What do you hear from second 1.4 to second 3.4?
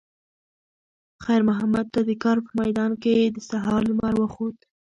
محمد ته د کار په میدان کې د